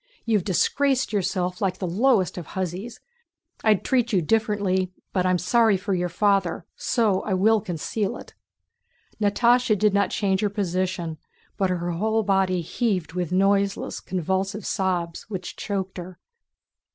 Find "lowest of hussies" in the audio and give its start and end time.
1.85-2.99